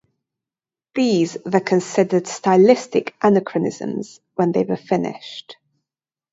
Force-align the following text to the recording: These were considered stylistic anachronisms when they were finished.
These 0.95 1.37
were 1.45 1.59
considered 1.59 2.25
stylistic 2.25 3.13
anachronisms 3.21 4.19
when 4.33 4.51
they 4.51 4.63
were 4.63 4.75
finished. 4.75 5.57